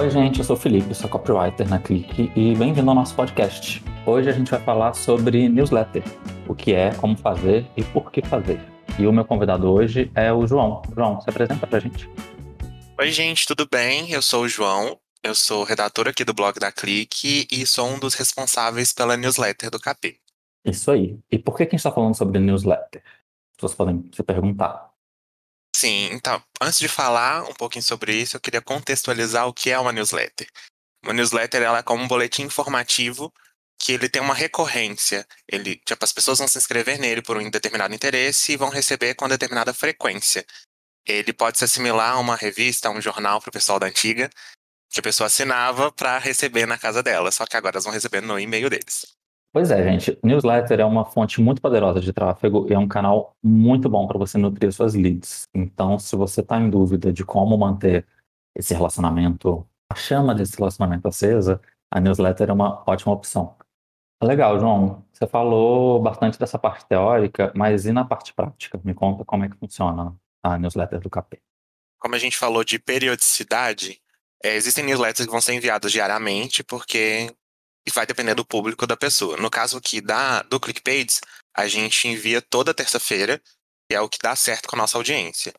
Oi, 0.00 0.08
gente, 0.08 0.38
eu 0.38 0.44
sou 0.46 0.56
o 0.56 0.58
Felipe, 0.58 0.94
sou 0.94 1.10
copywriter 1.10 1.68
na 1.68 1.78
Clique 1.78 2.32
e 2.34 2.54
bem-vindo 2.54 2.88
ao 2.88 2.94
nosso 2.94 3.14
podcast. 3.14 3.84
Hoje 4.06 4.30
a 4.30 4.32
gente 4.32 4.50
vai 4.50 4.58
falar 4.58 4.94
sobre 4.94 5.46
newsletter, 5.46 6.02
o 6.48 6.54
que 6.54 6.72
é, 6.72 6.94
como 6.94 7.14
fazer 7.18 7.66
e 7.76 7.84
por 7.84 8.10
que 8.10 8.22
fazer. 8.22 8.58
E 8.98 9.06
o 9.06 9.12
meu 9.12 9.26
convidado 9.26 9.70
hoje 9.70 10.10
é 10.14 10.32
o 10.32 10.46
João. 10.46 10.80
João, 10.96 11.20
se 11.20 11.28
apresenta 11.28 11.66
pra 11.66 11.78
gente. 11.80 12.08
Oi, 12.98 13.10
gente, 13.10 13.46
tudo 13.46 13.68
bem? 13.70 14.10
Eu 14.10 14.22
sou 14.22 14.44
o 14.44 14.48
João, 14.48 14.98
eu 15.22 15.34
sou 15.34 15.64
redator 15.64 16.08
aqui 16.08 16.24
do 16.24 16.32
blog 16.32 16.58
da 16.58 16.72
Clique 16.72 17.46
e 17.52 17.66
sou 17.66 17.86
um 17.86 17.98
dos 17.98 18.14
responsáveis 18.14 18.94
pela 18.94 19.18
newsletter 19.18 19.68
do 19.70 19.78
KP. 19.78 20.16
Isso 20.64 20.90
aí. 20.90 21.18
E 21.30 21.38
por 21.38 21.54
que, 21.54 21.66
que 21.66 21.74
a 21.74 21.76
gente 21.76 21.80
está 21.80 21.92
falando 21.92 22.16
sobre 22.16 22.38
newsletter? 22.38 23.02
As 23.04 23.56
pessoas 23.56 23.74
podem 23.74 24.08
se 24.14 24.22
perguntar. 24.22 24.89
Sim, 25.80 26.10
então, 26.12 26.44
antes 26.60 26.78
de 26.78 26.88
falar 26.88 27.42
um 27.48 27.54
pouquinho 27.54 27.82
sobre 27.82 28.14
isso, 28.14 28.36
eu 28.36 28.40
queria 28.40 28.60
contextualizar 28.60 29.46
o 29.48 29.54
que 29.54 29.70
é 29.70 29.78
uma 29.78 29.92
newsletter. 29.92 30.46
Uma 31.02 31.14
newsletter 31.14 31.62
ela 31.62 31.78
é 31.78 31.82
como 31.82 32.04
um 32.04 32.06
boletim 32.06 32.42
informativo 32.42 33.32
que 33.78 33.92
ele 33.92 34.06
tem 34.10 34.20
uma 34.20 34.34
recorrência. 34.34 35.26
Ele, 35.48 35.76
tipo, 35.76 36.04
as 36.04 36.12
pessoas 36.12 36.38
vão 36.38 36.46
se 36.46 36.58
inscrever 36.58 36.98
nele 36.98 37.22
por 37.22 37.38
um 37.38 37.48
determinado 37.50 37.94
interesse 37.94 38.52
e 38.52 38.56
vão 38.58 38.68
receber 38.68 39.14
com 39.14 39.26
determinada 39.26 39.72
frequência. 39.72 40.44
Ele 41.06 41.32
pode 41.32 41.56
se 41.56 41.64
assimilar 41.64 42.12
a 42.12 42.18
uma 42.18 42.36
revista, 42.36 42.88
a 42.88 42.90
um 42.92 43.00
jornal 43.00 43.40
para 43.40 43.48
o 43.48 43.52
pessoal 43.52 43.78
da 43.78 43.86
antiga, 43.86 44.28
que 44.90 45.00
a 45.00 45.02
pessoa 45.02 45.28
assinava 45.28 45.90
para 45.90 46.18
receber 46.18 46.66
na 46.66 46.76
casa 46.76 47.02
dela, 47.02 47.32
só 47.32 47.46
que 47.46 47.56
agora 47.56 47.76
elas 47.76 47.84
vão 47.84 47.94
receber 47.94 48.20
no 48.20 48.38
e-mail 48.38 48.68
deles. 48.68 49.06
Pois 49.52 49.70
é, 49.70 49.82
gente. 49.82 50.16
Newsletter 50.22 50.78
é 50.78 50.84
uma 50.84 51.04
fonte 51.04 51.40
muito 51.40 51.60
poderosa 51.60 52.00
de 52.00 52.12
tráfego 52.12 52.66
e 52.70 52.74
é 52.74 52.78
um 52.78 52.86
canal 52.86 53.34
muito 53.42 53.88
bom 53.88 54.06
para 54.06 54.18
você 54.18 54.38
nutrir 54.38 54.72
suas 54.72 54.94
leads. 54.94 55.48
Então, 55.52 55.98
se 55.98 56.14
você 56.14 56.40
está 56.40 56.58
em 56.58 56.70
dúvida 56.70 57.12
de 57.12 57.24
como 57.24 57.58
manter 57.58 58.06
esse 58.54 58.72
relacionamento, 58.74 59.66
a 59.90 59.94
chama 59.96 60.34
desse 60.34 60.56
relacionamento 60.56 61.08
acesa, 61.08 61.60
a 61.90 62.00
newsletter 62.00 62.50
é 62.50 62.52
uma 62.52 62.84
ótima 62.86 63.12
opção. 63.12 63.56
Legal, 64.22 64.60
João. 64.60 65.04
Você 65.12 65.26
falou 65.26 66.00
bastante 66.00 66.38
dessa 66.38 66.58
parte 66.58 66.86
teórica, 66.86 67.52
mas 67.56 67.86
e 67.86 67.92
na 67.92 68.04
parte 68.04 68.32
prática? 68.32 68.80
Me 68.84 68.94
conta 68.94 69.24
como 69.24 69.44
é 69.44 69.48
que 69.48 69.56
funciona 69.56 70.14
a 70.42 70.58
newsletter 70.58 71.00
do 71.00 71.10
KP. 71.10 71.40
Como 71.98 72.14
a 72.14 72.18
gente 72.18 72.36
falou 72.36 72.62
de 72.62 72.78
periodicidade, 72.78 74.00
é, 74.42 74.54
existem 74.54 74.84
newsletters 74.84 75.26
que 75.26 75.32
vão 75.32 75.40
ser 75.40 75.54
enviadas 75.54 75.90
diariamente, 75.90 76.62
porque 76.62 77.34
e 77.90 77.94
vai 77.94 78.06
depender 78.06 78.34
do 78.34 78.44
público 78.44 78.86
da 78.86 78.96
pessoa. 78.96 79.36
No 79.36 79.50
caso 79.50 79.76
aqui 79.76 80.00
da, 80.00 80.42
do 80.42 80.58
ClickPages, 80.58 81.20
a 81.54 81.68
gente 81.68 82.08
envia 82.08 82.40
toda 82.40 82.74
terça-feira, 82.74 83.40
que 83.88 83.96
é 83.96 84.00
o 84.00 84.08
que 84.08 84.18
dá 84.22 84.34
certo 84.34 84.68
com 84.68 84.76
a 84.76 84.78
nossa 84.78 84.96
audiência. 84.96 85.52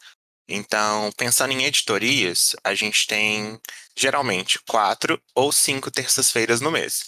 Então, 0.48 1.12
pensando 1.16 1.54
em 1.54 1.64
editorias, 1.64 2.56
a 2.64 2.74
gente 2.74 3.08
tem 3.08 3.60
geralmente 3.96 4.60
quatro 4.68 5.22
ou 5.36 5.52
cinco 5.52 5.92
terças-feiras 5.92 6.60
no 6.60 6.72
mês. 6.72 7.06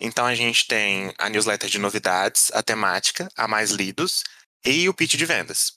Então, 0.00 0.24
a 0.24 0.34
gente 0.34 0.66
tem 0.66 1.12
a 1.18 1.28
newsletter 1.28 1.68
de 1.68 1.78
novidades, 1.78 2.50
a 2.52 2.62
temática, 2.62 3.28
a 3.36 3.48
mais 3.48 3.70
lidos 3.70 4.22
e 4.64 4.88
o 4.88 4.94
pitch 4.94 5.14
de 5.14 5.26
vendas. 5.26 5.72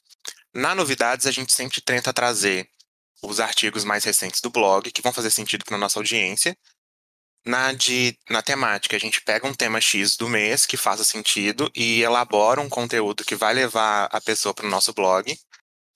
Na 0.54 0.76
novidades, 0.76 1.26
a 1.26 1.32
gente 1.32 1.54
sempre 1.54 1.82
tenta 1.82 2.14
trazer 2.14 2.70
os 3.22 3.40
artigos 3.40 3.84
mais 3.84 4.04
recentes 4.04 4.42
do 4.42 4.50
blog, 4.50 4.92
que 4.92 5.02
vão 5.02 5.14
fazer 5.14 5.30
sentido 5.30 5.66
para 5.66 5.76
a 5.76 5.80
nossa 5.80 6.00
audiência, 6.00 6.58
na, 7.46 7.72
de, 7.74 8.18
na 8.30 8.42
temática, 8.42 8.96
a 8.96 9.00
gente 9.00 9.22
pega 9.22 9.48
um 9.48 9.54
tema 9.54 9.80
X 9.80 10.16
do 10.18 10.28
mês 10.28 10.66
que 10.66 10.78
faça 10.78 11.04
sentido 11.04 11.72
e 11.76 12.02
elabora 12.02 12.62
um 12.62 12.70
conteúdo 12.70 13.24
que 13.24 13.36
vai 13.36 13.54
levar 13.54 14.10
a 14.12 14.20
pessoa 14.22 14.54
para 14.54 14.66
o 14.66 14.70
nosso 14.70 14.94
blog. 14.94 15.36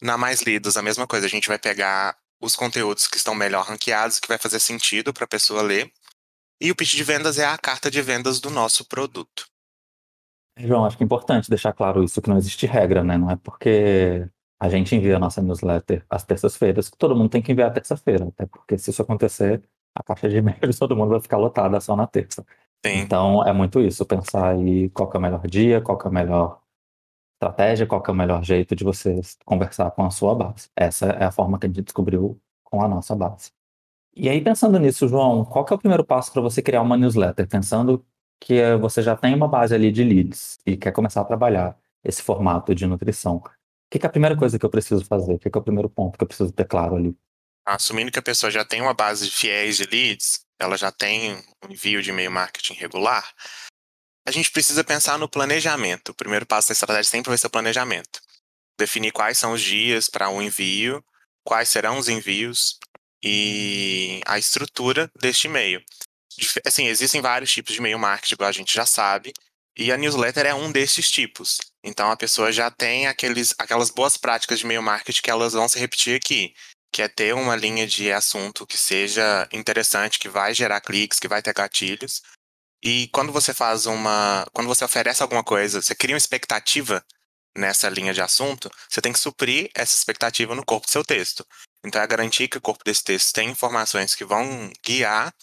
Na 0.02 0.17
Mais 0.17 0.41
Lidos, 0.41 0.77
a 0.77 0.81
mesma 0.81 1.08
coisa, 1.08 1.25
a 1.25 1.30
gente 1.30 1.47
vai 1.47 1.59
pegar 1.59 2.16
os 2.41 2.55
conteúdos 2.55 3.08
que 3.08 3.17
estão 3.17 3.33
melhor 3.33 3.66
ranqueados, 3.66 4.19
que 4.19 4.27
vai 4.27 4.38
fazer 4.38 4.59
sentido 4.59 5.13
para 5.13 5.25
a 5.25 5.27
pessoa 5.27 5.61
ler. 5.61 5.91
E 6.59 6.72
o 6.72 6.75
pitch 6.75 6.95
de 6.95 7.03
vendas 7.03 7.38
é 7.38 7.45
a 7.45 7.57
carta 7.57 7.89
de 7.89 8.02
vendas 8.02 8.39
do 8.39 8.50
nosso 8.50 8.85
produto. 8.85 9.45
João, 10.57 10.85
acho 10.85 10.97
que 10.97 11.03
é 11.03 11.06
importante 11.06 11.50
deixar 11.50 11.73
claro 11.73 12.03
isso, 12.03 12.22
que 12.22 12.29
não 12.29 12.38
existe 12.38 12.66
regra, 12.66 13.03
né? 13.03 13.18
Não 13.18 13.29
é 13.29 13.35
porque 13.35 14.28
a 14.59 14.69
gente 14.69 14.95
envia 14.95 15.16
a 15.16 15.19
nossa 15.19 15.41
newsletter 15.41 16.06
às 16.09 16.23
terças-feiras 16.23 16.89
que 16.89 16.97
todo 16.97 17.16
mundo 17.16 17.29
tem 17.29 17.41
que 17.41 17.51
enviar 17.51 17.73
terça-feira. 17.73 18.28
Até 18.28 18.45
porque 18.45 18.78
se 18.78 18.91
isso 18.91 19.01
acontecer, 19.01 19.63
a 19.96 20.04
caixa 20.04 20.30
de 20.30 20.38
e-mail 20.38 20.59
de 20.68 20.78
todo 20.78 20.96
mundo 20.96 21.09
vai 21.09 21.22
ficar 21.22 21.38
lotada 21.38 21.80
só 21.80 21.96
na 21.96 22.08
terça. 22.08 22.46
Sim. 22.86 23.00
Então 23.00 23.46
é 23.46 23.54
muito 23.54 23.80
isso, 23.80 24.06
pensar 24.06 24.56
aí 24.56 24.90
qual 24.90 25.12
é 25.14 25.18
o 25.18 25.22
melhor 25.22 25.48
dia, 25.48 25.81
qual 25.81 26.00
é 26.04 26.08
a 26.08 26.12
melhor 26.12 26.59
estratégia, 27.36 27.86
qual 27.86 28.04
é 28.08 28.12
o 28.12 28.16
melhor 28.16 28.44
jeito 28.44 28.76
de 28.76 28.84
você 28.84 29.20
conversar 29.46 29.92
com 29.92 30.06
a 30.06 30.09
sua 30.09 30.36
base. 30.36 30.70
Essa 30.76 31.08
é 31.08 31.26
a 31.26 31.31
forma 31.31 31.59
que 31.59 31.66
a 31.66 31.70
gente 31.70 31.81
descobriu 31.81 32.40
com 32.64 32.81
a 32.81 32.88
nossa 32.88 33.16
base. 33.16 33.52
E 34.16 34.30
aí, 34.30 34.42
pensando 34.42 34.78
nisso, 34.80 35.08
João, 35.08 35.44
qual 35.44 35.66
é 35.70 35.74
o 35.74 35.78
primeiro 35.78 36.06
passo 36.06 36.31
para 36.31 36.42
você 36.42 36.62
criar 36.62 36.81
uma 36.81 36.96
newsletter? 36.96 37.48
Pensando 37.48 38.06
que 38.40 38.62
você 38.78 39.02
já 39.02 39.16
tem 39.16 39.34
uma 39.34 39.48
base 39.48 39.74
ali 39.74 39.92
de 39.92 40.04
leads 40.04 40.60
e 40.66 40.78
quer 40.78 40.92
começar 40.92 41.22
a 41.22 41.25
trabalhar 41.25 41.78
esse 42.04 42.22
formato 42.22 42.75
de 42.75 42.86
nutrição. 42.86 43.38
O 43.38 43.44
que 43.90 44.06
é 44.06 44.08
a 44.08 44.12
primeira 44.12 44.38
coisa 44.38 44.60
que 44.60 44.66
eu 44.66 44.70
preciso 44.70 45.06
fazer? 45.06 45.36
O 45.36 45.40
que 45.40 45.48
é 45.48 45.58
o 45.58 45.64
primeiro 45.64 45.90
ponto 45.90 46.18
que 46.18 46.24
eu 46.24 46.28
preciso 46.28 46.52
ter 46.52 46.66
claro 46.66 46.96
ali? 46.96 47.16
Assumindo 47.66 48.12
que 48.12 48.19
a 48.19 48.24
pessoa 48.24 48.51
já 48.51 48.66
tem 48.66 48.81
uma 48.81 48.94
base 48.94 49.25
de 49.25 49.35
fiéis 49.35 49.78
de 49.78 49.85
leads, 49.85 50.41
ela 50.59 50.78
já 50.78 50.91
tem 50.91 51.35
um 51.63 51.69
envio 51.69 52.01
de 52.01 52.09
e-mail 52.09 52.31
marketing 52.31 52.74
regular, 52.74 53.34
a 54.25 54.31
gente 54.31 54.51
precisa 54.51 54.84
pensar 54.84 55.18
no 55.18 55.28
planejamento. 55.28 56.09
O 56.09 56.13
primeiro 56.13 56.46
passo 56.46 56.69
da 56.69 56.74
estratégia 56.74 57.09
sempre 57.09 57.29
vai 57.29 57.38
ser 57.38 57.47
o 57.47 57.50
planejamento. 57.50 58.22
Definir 58.78 59.12
quais 59.12 59.38
são 59.38 59.51
os 59.51 59.62
dias 59.62 60.09
para 60.09 60.29
um 60.29 60.41
envio, 60.41 61.03
quais 61.44 61.69
serão 61.69 61.97
os 61.97 62.07
envios 62.07 62.79
e 63.22 64.22
a 64.25 64.38
estrutura 64.38 65.12
deste 65.19 65.47
e-mail. 65.47 65.84
Assim, 66.66 66.88
existem 66.88 67.22
vários 67.22 67.51
tipos 67.51 67.74
de 67.74 67.80
e-mail 67.80 68.00
marketing, 68.00 68.34
igual 68.34 68.50
a 68.50 68.53
gente 68.53 68.74
já 68.74 68.85
sabe, 68.85 69.34
e 69.78 69.91
a 69.91 69.97
newsletter 69.97 70.45
é 70.45 70.53
um 70.53 70.72
desses 70.72 71.12
tipos. 71.12 71.57
Então 71.84 72.09
a 72.09 72.18
pessoa 72.18 72.51
já 72.51 72.72
tem 72.72 73.07
aqueles, 73.07 73.53
aquelas 73.57 73.90
boas 73.90 74.18
práticas 74.18 74.59
de 74.59 74.66
e-mail 74.66 74.81
marketing 74.81 75.22
que 75.22 75.30
elas 75.30 75.53
vão 75.53 75.68
se 75.68 75.78
repetir 75.78 76.16
aqui 76.16 76.53
que 76.94 77.02
é 77.02 77.08
ter 77.08 77.34
uma 77.34 77.56
linha 77.56 77.88
de 77.88 78.12
assunto 78.12 78.68
que 78.68 78.78
seja 78.78 79.50
interessante, 79.52 80.20
que 80.20 80.30
vai 80.30 80.54
gerar 80.54 80.80
cliques, 80.80 81.20
que 81.20 81.28
vai 81.28 81.42
ter 81.42 81.54
gatilhos. 81.54 82.22
E 82.84 83.08
quando 83.08 83.34
você 83.34 83.54
faz 83.54 83.88
uma. 83.88 84.46
Quando 84.54 84.68
você 84.68 84.86
oferece 84.86 85.24
alguma 85.24 85.44
coisa, 85.44 85.81
você 85.81 85.96
cria 85.96 86.14
uma 86.14 86.20
expectativa 86.20 87.04
nessa 87.58 87.90
linha 87.90 88.14
de 88.14 88.22
assunto, 88.22 88.70
você 88.90 89.02
tem 89.02 89.14
que 89.14 89.20
suprir 89.20 89.70
essa 89.76 89.96
expectativa 89.96 90.56
no 90.56 90.66
corpo 90.66 90.88
do 90.88 90.92
seu 90.92 91.04
texto. 91.04 91.46
Então 91.86 92.02
é 92.02 92.08
garantir 92.08 92.48
que 92.48 92.58
o 92.58 92.62
corpo 92.62 92.84
desse 92.84 93.04
texto 93.04 93.34
tem 93.34 93.50
informações 93.50 94.16
que 94.16 94.25
vão 94.25 94.72
guiar 94.86 95.34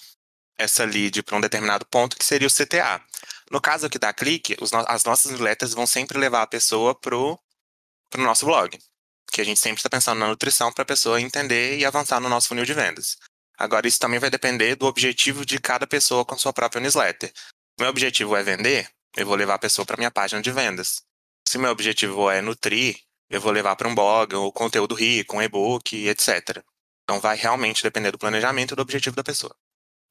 essa 0.59 0.85
lead 0.85 1.23
para 1.23 1.37
um 1.37 1.41
determinado 1.41 1.87
ponto, 1.87 2.17
que 2.17 2.25
seria 2.25 2.49
o 2.49 2.51
CTA. 2.51 3.01
No 3.51 3.61
caso 3.61 3.87
aqui 3.87 3.99
da 3.99 4.13
Clique, 4.13 4.57
as 4.89 5.05
nossas 5.05 5.39
letras 5.41 5.73
vão 5.73 5.87
sempre 5.87 6.19
levar 6.19 6.43
a 6.43 6.47
pessoa 6.47 6.95
para 6.95 7.17
o 7.17 7.39
nosso 8.19 8.47
blog 8.47 8.79
que 9.31 9.41
a 9.41 9.45
gente 9.45 9.61
sempre 9.61 9.79
está 9.79 9.89
pensando 9.89 10.19
na 10.19 10.29
nutrição 10.29 10.73
para 10.73 10.83
a 10.83 10.87
pessoa 10.87 11.21
entender 11.21 11.79
e 11.79 11.85
avançar 11.85 12.21
no 12.21 12.29
nosso 12.29 12.49
funil 12.49 12.65
de 12.65 12.75
vendas. 12.75 13.17
Agora, 13.57 13.87
isso 13.87 13.99
também 13.99 14.19
vai 14.19 14.31
depender 14.31 14.75
do 14.75 14.87
objetivo 14.87 15.45
de 15.45 15.59
cada 15.59 15.87
pessoa 15.87 16.25
com 16.25 16.37
sua 16.37 16.53
própria 16.53 16.81
newsletter. 16.81 17.33
Meu 17.79 17.89
objetivo 17.89 18.35
é 18.37 18.43
vender, 18.43 18.89
eu 19.17 19.27
vou 19.27 19.37
levar 19.37 19.55
a 19.55 19.59
pessoa 19.59 19.85
para 19.85 19.97
minha 19.97 20.11
página 20.11 20.41
de 20.41 20.51
vendas. 20.51 21.03
Se 21.47 21.59
meu 21.59 21.71
objetivo 21.71 22.31
é 22.31 22.41
nutrir, 22.41 22.99
eu 23.29 23.41
vou 23.41 23.53
levar 23.53 23.77
para 23.77 23.89
um 23.89 23.95
blog, 23.95 24.35
ou 24.35 24.53
conteúdo 24.53 24.95
rico, 24.95 25.37
um 25.37 25.43
e-book, 25.43 25.95
etc. 26.09 26.63
Então 27.05 27.21
vai 27.21 27.37
realmente 27.37 27.83
depender 27.83 28.11
do 28.11 28.19
planejamento 28.19 28.73
e 28.73 28.77
do 28.77 28.83
objetivo 28.83 29.17
da 29.17 29.25
pessoa. 29.25 29.55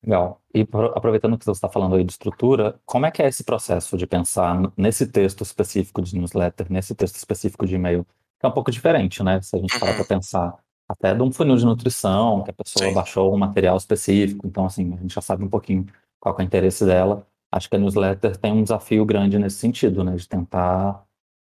Legal. 0.02 0.42
E 0.54 0.62
aproveitando 0.96 1.38
que 1.38 1.46
você 1.46 1.58
está 1.58 1.70
falando 1.70 1.96
aí 1.96 2.04
de 2.04 2.12
estrutura, 2.12 2.80
como 2.86 3.06
é 3.06 3.12
que 3.12 3.22
é 3.22 3.28
esse 3.28 3.44
processo 3.44 3.98
de 3.98 4.08
pensar 4.08 4.72
nesse 4.78 5.06
texto 5.08 5.44
específico 5.44 6.02
de 6.02 6.16
newsletter, 6.16 6.72
nesse 6.72 6.96
texto 6.96 7.16
específico 7.16 7.66
de 7.66 7.76
e-mail? 7.76 8.06
Que 8.40 8.46
é 8.46 8.50
um 8.50 8.52
pouco 8.52 8.72
diferente, 8.72 9.22
né? 9.22 9.42
Se 9.42 9.56
a 9.56 9.60
gente 9.60 9.78
parar 9.78 9.94
para 9.94 10.02
uhum. 10.02 10.08
pensar 10.08 10.58
até 10.88 11.14
de 11.14 11.22
um 11.22 11.32
funil 11.32 11.58
de 11.58 11.66
nutrição, 11.66 12.44
que 12.44 12.52
a 12.52 12.54
pessoa 12.54 12.88
Sim. 12.88 12.94
baixou 12.94 13.34
um 13.34 13.38
material 13.38 13.78
específico, 13.78 14.48
então 14.48 14.66
assim, 14.66 14.94
a 14.94 14.98
gente 14.98 15.14
já 15.14 15.22
sabe 15.22 15.44
um 15.44 15.50
pouquinho 15.50 15.86
qual 16.20 16.36
é 16.38 16.42
o 16.42 16.46
interesse 16.46 16.86
dela. 16.86 17.28
Acho 17.52 17.70
que 17.70 17.76
a 17.76 17.80
newsletter 17.80 18.38
tem 18.38 18.54
um 18.54 18.64
desafio 18.64 19.06
grande 19.06 19.38
nesse 19.38 19.58
sentido, 19.58 20.04
né? 20.04 20.16
De 20.16 20.28
tentar 20.28 21.06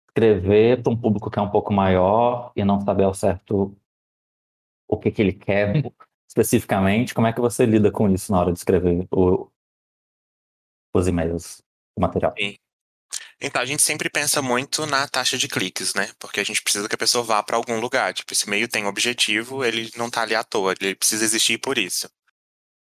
escrever 0.09 0.83
para 0.83 0.91
um 0.91 0.97
público 0.97 1.31
que 1.31 1.39
é 1.39 1.41
um 1.41 1.49
pouco 1.49 1.73
maior 1.73 2.51
e 2.55 2.63
não 2.63 2.79
saber 2.81 3.03
ao 3.03 3.13
certo 3.13 3.75
o 4.87 4.97
que, 4.97 5.09
que 5.09 5.21
ele 5.21 5.33
quer 5.33 5.73
especificamente. 6.27 7.13
Como 7.13 7.27
é 7.27 7.33
que 7.33 7.41
você 7.41 7.65
lida 7.65 7.91
com 7.91 8.09
isso 8.09 8.31
na 8.31 8.39
hora 8.39 8.51
de 8.51 8.59
escrever 8.59 9.07
o, 9.11 9.49
os 10.93 11.07
e-mails, 11.07 11.63
o 11.95 12.01
material? 12.01 12.33
Sim. 12.37 12.55
Então, 13.45 13.61
a 13.61 13.65
gente 13.65 13.83
sempre 13.83 14.09
pensa 14.09 14.41
muito 14.41 14.85
na 14.85 15.05
taxa 15.05 15.37
de 15.37 15.49
cliques, 15.49 15.93
né? 15.93 16.09
Porque 16.17 16.39
a 16.39 16.43
gente 16.45 16.61
precisa 16.61 16.87
que 16.87 16.95
a 16.95 16.97
pessoa 16.97 17.25
vá 17.25 17.43
para 17.43 17.57
algum 17.57 17.77
lugar. 17.77 18.13
Tipo, 18.13 18.31
esse 18.31 18.49
meio 18.49 18.69
tem 18.69 18.85
um 18.85 18.87
objetivo, 18.87 19.65
ele 19.65 19.91
não 19.97 20.07
está 20.07 20.21
ali 20.21 20.33
à 20.33 20.45
toa, 20.45 20.73
ele 20.79 20.95
precisa 20.95 21.25
existir 21.25 21.57
por 21.57 21.77
isso. 21.77 22.09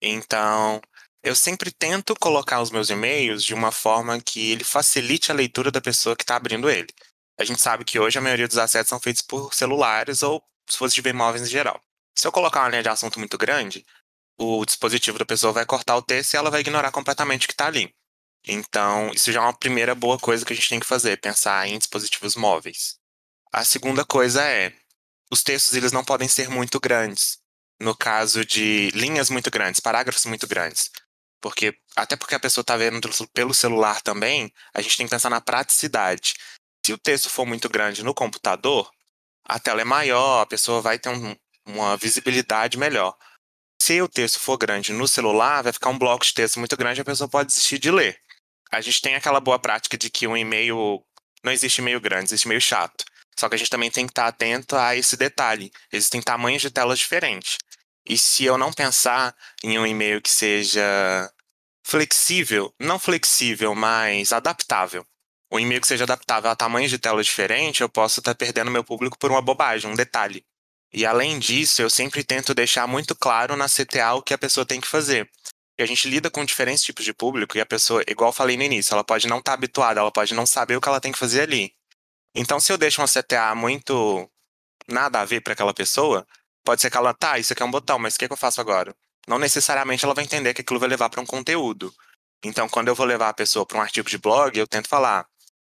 Então, 0.00 0.80
eu 1.24 1.34
sempre 1.34 1.72
tento 1.72 2.14
colocar 2.20 2.62
os 2.62 2.70
meus 2.70 2.88
e-mails 2.88 3.42
de 3.42 3.52
uma 3.52 3.72
forma 3.72 4.20
que 4.20 4.52
ele 4.52 4.62
facilite 4.62 5.32
a 5.32 5.34
leitura 5.34 5.72
da 5.72 5.80
pessoa 5.80 6.14
que 6.14 6.22
está 6.22 6.36
abrindo 6.36 6.70
ele. 6.70 6.88
A 7.36 7.44
gente 7.44 7.60
sabe 7.60 7.84
que 7.84 7.98
hoje 7.98 8.18
a 8.18 8.22
maioria 8.22 8.46
dos 8.46 8.58
acessos 8.58 8.90
são 8.90 9.00
feitos 9.00 9.22
por 9.22 9.52
celulares 9.52 10.22
ou 10.22 10.40
dispositivos 10.68 11.12
móveis 11.12 11.42
em 11.42 11.50
geral. 11.50 11.82
Se 12.16 12.28
eu 12.28 12.32
colocar 12.32 12.60
uma 12.60 12.68
linha 12.68 12.82
de 12.82 12.88
assunto 12.88 13.18
muito 13.18 13.36
grande, 13.36 13.84
o 14.38 14.64
dispositivo 14.64 15.18
da 15.18 15.26
pessoa 15.26 15.52
vai 15.52 15.66
cortar 15.66 15.96
o 15.96 16.02
texto 16.02 16.34
e 16.34 16.36
ela 16.36 16.50
vai 16.50 16.60
ignorar 16.60 16.92
completamente 16.92 17.46
o 17.46 17.48
que 17.48 17.54
está 17.54 17.66
ali. 17.66 17.92
Então, 18.46 19.10
isso 19.14 19.32
já 19.32 19.40
é 19.40 19.42
uma 19.42 19.56
primeira 19.56 19.94
boa 19.94 20.18
coisa 20.18 20.44
que 20.44 20.52
a 20.52 20.56
gente 20.56 20.68
tem 20.68 20.80
que 20.80 20.86
fazer, 20.86 21.18
pensar 21.20 21.66
em 21.66 21.78
dispositivos 21.78 22.36
móveis. 22.36 22.96
A 23.52 23.64
segunda 23.64 24.04
coisa 24.04 24.42
é, 24.42 24.72
os 25.30 25.42
textos 25.42 25.74
eles 25.74 25.92
não 25.92 26.04
podem 26.04 26.28
ser 26.28 26.48
muito 26.48 26.78
grandes. 26.78 27.38
No 27.80 27.96
caso 27.96 28.44
de 28.44 28.90
linhas 28.90 29.30
muito 29.30 29.50
grandes, 29.50 29.80
parágrafos 29.80 30.24
muito 30.26 30.46
grandes. 30.46 30.90
Porque, 31.40 31.74
até 31.96 32.16
porque 32.16 32.34
a 32.34 32.40
pessoa 32.40 32.62
está 32.62 32.76
vendo 32.76 33.08
pelo 33.32 33.52
celular 33.52 34.00
também, 34.00 34.52
a 34.72 34.80
gente 34.80 34.96
tem 34.96 35.06
que 35.06 35.10
pensar 35.10 35.30
na 35.30 35.40
praticidade. 35.40 36.34
Se 36.84 36.92
o 36.92 36.98
texto 36.98 37.28
for 37.28 37.44
muito 37.44 37.68
grande 37.68 38.04
no 38.04 38.14
computador, 38.14 38.90
a 39.44 39.58
tela 39.58 39.80
é 39.80 39.84
maior, 39.84 40.42
a 40.42 40.46
pessoa 40.46 40.80
vai 40.80 40.98
ter 40.98 41.10
um, 41.10 41.36
uma 41.66 41.96
visibilidade 41.96 42.78
melhor. 42.78 43.16
Se 43.80 44.00
o 44.00 44.08
texto 44.08 44.40
for 44.40 44.56
grande 44.56 44.92
no 44.92 45.06
celular, 45.06 45.62
vai 45.62 45.72
ficar 45.72 45.90
um 45.90 45.98
bloco 45.98 46.24
de 46.24 46.32
texto 46.32 46.58
muito 46.58 46.76
grande 46.76 47.00
e 47.00 47.02
a 47.02 47.04
pessoa 47.04 47.28
pode 47.28 47.48
desistir 47.48 47.78
de 47.78 47.90
ler. 47.90 48.18
A 48.74 48.80
gente 48.80 49.00
tem 49.00 49.14
aquela 49.14 49.40
boa 49.40 49.58
prática 49.58 49.96
de 49.96 50.10
que 50.10 50.26
um 50.26 50.36
e-mail. 50.36 51.02
Não 51.42 51.52
existe 51.52 51.78
e-mail 51.78 52.00
grande, 52.00 52.24
existe 52.26 52.44
e-mail 52.44 52.60
chato. 52.60 53.04
Só 53.38 53.48
que 53.48 53.54
a 53.54 53.58
gente 53.58 53.70
também 53.70 53.90
tem 53.90 54.06
que 54.06 54.12
estar 54.12 54.26
atento 54.26 54.76
a 54.76 54.96
esse 54.96 55.16
detalhe. 55.16 55.70
Existem 55.92 56.22
tamanhos 56.22 56.62
de 56.62 56.70
telas 56.70 56.98
diferentes. 56.98 57.58
E 58.08 58.18
se 58.18 58.44
eu 58.44 58.56
não 58.58 58.72
pensar 58.72 59.34
em 59.62 59.78
um 59.78 59.86
e-mail 59.86 60.20
que 60.20 60.30
seja 60.30 61.30
flexível, 61.84 62.72
não 62.78 62.98
flexível, 62.98 63.74
mas 63.74 64.32
adaptável, 64.32 65.06
um 65.50 65.58
e-mail 65.58 65.80
que 65.80 65.86
seja 65.86 66.04
adaptável 66.04 66.50
a 66.50 66.56
tamanhos 66.56 66.90
de 66.90 66.98
tela 66.98 67.22
diferentes, 67.22 67.80
eu 67.80 67.88
posso 67.88 68.20
estar 68.20 68.34
perdendo 68.34 68.70
meu 68.70 68.82
público 68.82 69.18
por 69.18 69.30
uma 69.30 69.42
bobagem, 69.42 69.90
um 69.90 69.94
detalhe. 69.94 70.44
E 70.92 71.04
além 71.04 71.38
disso, 71.38 71.82
eu 71.82 71.90
sempre 71.90 72.22
tento 72.22 72.54
deixar 72.54 72.86
muito 72.86 73.14
claro 73.14 73.56
na 73.56 73.66
CTA 73.68 74.14
o 74.14 74.22
que 74.22 74.34
a 74.34 74.38
pessoa 74.38 74.66
tem 74.66 74.80
que 74.80 74.86
fazer. 74.86 75.30
Porque 75.74 75.82
a 75.82 75.86
gente 75.86 76.08
lida 76.08 76.30
com 76.30 76.44
diferentes 76.44 76.84
tipos 76.84 77.04
de 77.04 77.12
público 77.12 77.58
e 77.58 77.60
a 77.60 77.66
pessoa, 77.66 78.04
igual 78.06 78.28
eu 78.28 78.32
falei 78.32 78.56
no 78.56 78.62
início, 78.62 78.94
ela 78.94 79.02
pode 79.02 79.26
não 79.26 79.38
estar 79.38 79.50
tá 79.50 79.54
habituada, 79.54 79.98
ela 79.98 80.12
pode 80.12 80.32
não 80.32 80.46
saber 80.46 80.76
o 80.76 80.80
que 80.80 80.88
ela 80.88 81.00
tem 81.00 81.10
que 81.10 81.18
fazer 81.18 81.42
ali. 81.42 81.74
Então, 82.32 82.60
se 82.60 82.72
eu 82.72 82.78
deixo 82.78 83.00
uma 83.00 83.08
CTA 83.08 83.54
muito 83.56 84.30
nada 84.88 85.20
a 85.20 85.24
ver 85.24 85.40
para 85.40 85.52
aquela 85.52 85.74
pessoa, 85.74 86.24
pode 86.64 86.80
ser 86.80 86.90
que 86.90 86.96
ela, 86.96 87.12
tá, 87.12 87.38
isso 87.40 87.52
aqui 87.52 87.62
é 87.62 87.66
um 87.66 87.70
botão, 87.70 87.98
mas 87.98 88.14
o 88.14 88.18
que, 88.18 88.24
é 88.24 88.28
que 88.28 88.32
eu 88.32 88.36
faço 88.36 88.60
agora? 88.60 88.94
Não 89.26 89.38
necessariamente 89.38 90.04
ela 90.04 90.14
vai 90.14 90.22
entender 90.22 90.54
que 90.54 90.60
aquilo 90.60 90.78
vai 90.78 90.88
levar 90.88 91.10
para 91.10 91.20
um 91.20 91.26
conteúdo. 91.26 91.92
Então, 92.44 92.68
quando 92.68 92.88
eu 92.88 92.94
vou 92.94 93.06
levar 93.06 93.30
a 93.30 93.34
pessoa 93.34 93.66
para 93.66 93.78
um 93.78 93.80
artigo 93.80 94.08
de 94.08 94.18
blog, 94.18 94.56
eu 94.56 94.66
tento 94.66 94.88
falar: 94.88 95.26